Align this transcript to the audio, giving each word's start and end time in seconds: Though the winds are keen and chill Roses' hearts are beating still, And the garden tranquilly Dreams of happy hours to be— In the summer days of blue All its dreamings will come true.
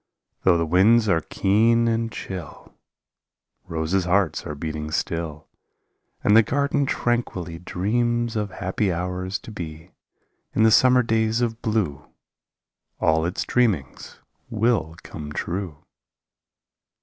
Though 0.41 0.57
the 0.57 0.65
winds 0.65 1.07
are 1.07 1.21
keen 1.21 1.87
and 1.87 2.11
chill 2.11 2.73
Roses' 3.67 4.05
hearts 4.05 4.47
are 4.47 4.55
beating 4.55 4.89
still, 4.89 5.45
And 6.23 6.35
the 6.35 6.41
garden 6.41 6.87
tranquilly 6.87 7.59
Dreams 7.59 8.35
of 8.35 8.49
happy 8.49 8.91
hours 8.91 9.37
to 9.37 9.51
be— 9.51 9.91
In 10.55 10.63
the 10.63 10.71
summer 10.71 11.03
days 11.03 11.41
of 11.41 11.61
blue 11.61 12.07
All 12.99 13.27
its 13.27 13.43
dreamings 13.43 14.17
will 14.49 14.95
come 15.03 15.31
true. 15.33 15.77